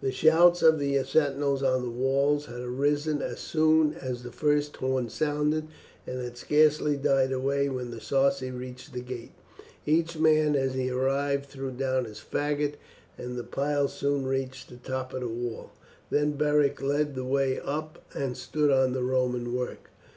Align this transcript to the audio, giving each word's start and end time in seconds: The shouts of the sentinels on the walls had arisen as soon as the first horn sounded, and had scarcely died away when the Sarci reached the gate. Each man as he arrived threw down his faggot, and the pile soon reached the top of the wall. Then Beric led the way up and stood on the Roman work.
The 0.00 0.12
shouts 0.12 0.62
of 0.62 0.78
the 0.78 1.02
sentinels 1.02 1.64
on 1.64 1.82
the 1.82 1.90
walls 1.90 2.46
had 2.46 2.60
arisen 2.60 3.20
as 3.20 3.40
soon 3.40 3.94
as 3.94 4.22
the 4.22 4.30
first 4.30 4.76
horn 4.76 5.08
sounded, 5.08 5.66
and 6.06 6.22
had 6.22 6.36
scarcely 6.36 6.96
died 6.96 7.32
away 7.32 7.68
when 7.68 7.90
the 7.90 7.98
Sarci 8.00 8.52
reached 8.52 8.92
the 8.92 9.00
gate. 9.00 9.32
Each 9.84 10.16
man 10.16 10.54
as 10.54 10.74
he 10.74 10.90
arrived 10.90 11.46
threw 11.46 11.72
down 11.72 12.04
his 12.04 12.20
faggot, 12.20 12.74
and 13.18 13.36
the 13.36 13.42
pile 13.42 13.88
soon 13.88 14.26
reached 14.28 14.68
the 14.68 14.76
top 14.76 15.12
of 15.12 15.22
the 15.22 15.26
wall. 15.28 15.72
Then 16.08 16.36
Beric 16.36 16.80
led 16.80 17.16
the 17.16 17.24
way 17.24 17.58
up 17.58 17.98
and 18.14 18.36
stood 18.36 18.70
on 18.70 18.92
the 18.92 19.02
Roman 19.02 19.52
work. 19.56 19.90